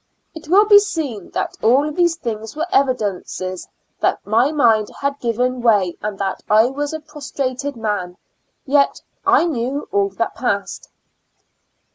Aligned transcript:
It 0.33 0.47
will 0.47 0.65
be 0.65 0.79
seen 0.79 1.29
that 1.29 1.57
all 1.61 1.91
these 1.91 2.15
things 2.15 2.55
were 2.55 2.65
evidences 2.71 3.67
that 3.99 4.25
my 4.25 4.51
mind 4.51 4.87
had 5.01 5.19
given 5.19 5.61
way 5.61 5.95
and 6.01 6.17
that 6.17 6.41
I 6.49 6.65
was 6.71 6.91
a 6.91 6.99
prostrated 6.99 7.75
man; 7.77 8.17
yet 8.65 8.99
I 9.27 9.45
knew 9.45 9.87
all 9.91 10.09
that 10.09 10.33
passed. 10.33 10.89